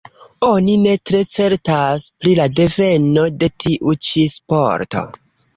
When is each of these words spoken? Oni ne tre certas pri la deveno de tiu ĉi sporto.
Oni 0.45 0.77
ne 0.85 0.93
tre 1.09 1.19
certas 1.33 2.07
pri 2.23 2.35
la 2.41 2.47
deveno 2.61 3.27
de 3.45 3.51
tiu 3.65 3.97
ĉi 4.09 4.29
sporto. 4.39 5.09